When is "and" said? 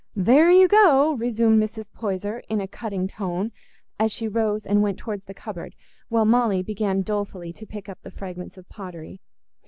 4.65-4.81